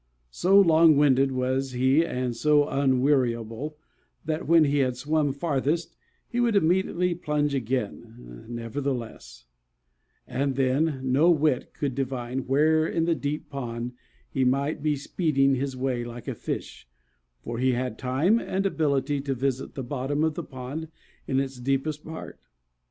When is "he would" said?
6.27-6.55